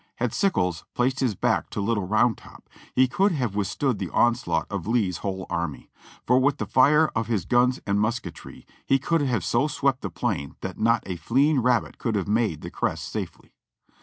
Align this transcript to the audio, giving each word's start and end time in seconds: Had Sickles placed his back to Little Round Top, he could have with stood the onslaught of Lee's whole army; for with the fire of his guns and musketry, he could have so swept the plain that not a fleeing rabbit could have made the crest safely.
Had 0.15 0.33
Sickles 0.33 0.83
placed 0.95 1.19
his 1.19 1.35
back 1.35 1.69
to 1.69 1.79
Little 1.79 2.07
Round 2.07 2.35
Top, 2.35 2.67
he 2.95 3.07
could 3.07 3.33
have 3.33 3.53
with 3.53 3.67
stood 3.67 3.99
the 3.99 4.09
onslaught 4.09 4.65
of 4.71 4.87
Lee's 4.87 5.17
whole 5.17 5.45
army; 5.47 5.91
for 6.25 6.39
with 6.39 6.57
the 6.57 6.65
fire 6.65 7.09
of 7.15 7.27
his 7.27 7.45
guns 7.45 7.79
and 7.85 7.99
musketry, 7.99 8.65
he 8.87 8.97
could 8.97 9.21
have 9.21 9.45
so 9.45 9.67
swept 9.67 10.01
the 10.01 10.09
plain 10.09 10.55
that 10.61 10.79
not 10.79 11.03
a 11.05 11.17
fleeing 11.17 11.61
rabbit 11.61 11.99
could 11.99 12.15
have 12.15 12.27
made 12.27 12.61
the 12.61 12.71
crest 12.71 13.09
safely. 13.09 13.53